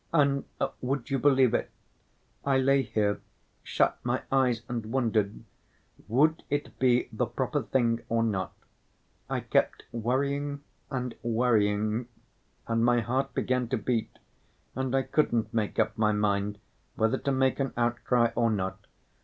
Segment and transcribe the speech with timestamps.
[0.11, 0.45] And,
[0.81, 1.69] would you believe it,
[2.43, 3.21] I lay here,
[3.61, 5.43] shut my eyes, and wondered,
[6.07, 8.51] would it be the proper thing or not.
[9.29, 12.07] I kept worrying and worrying,
[12.67, 14.17] and my heart began to beat,
[14.73, 16.57] and I couldn't make up my mind
[16.95, 18.87] whether to make an outcry or not.